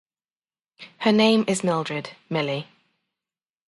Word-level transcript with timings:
Her 0.97 1.11
name 1.11 1.45
is 1.47 1.63
Mildred 1.63 2.15
"Millie". 2.27 2.65